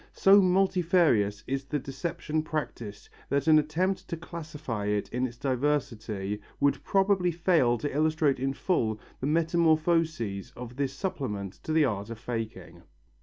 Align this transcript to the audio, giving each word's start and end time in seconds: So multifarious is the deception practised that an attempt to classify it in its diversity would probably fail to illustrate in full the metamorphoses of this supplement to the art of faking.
So 0.13 0.41
multifarious 0.41 1.43
is 1.45 1.65
the 1.65 1.77
deception 1.77 2.41
practised 2.41 3.07
that 3.29 3.45
an 3.45 3.59
attempt 3.59 4.07
to 4.07 4.17
classify 4.17 4.87
it 4.87 5.07
in 5.09 5.27
its 5.27 5.37
diversity 5.37 6.41
would 6.59 6.83
probably 6.83 7.29
fail 7.29 7.77
to 7.77 7.95
illustrate 7.95 8.39
in 8.39 8.53
full 8.53 8.99
the 9.19 9.27
metamorphoses 9.27 10.53
of 10.55 10.75
this 10.75 10.93
supplement 10.93 11.53
to 11.65 11.71
the 11.71 11.85
art 11.85 12.09
of 12.09 12.17
faking. 12.17 12.81